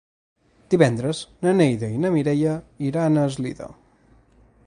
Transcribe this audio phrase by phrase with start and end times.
[0.73, 2.55] Divendres na Neida i na Mireia
[2.89, 3.69] iran a Eslida.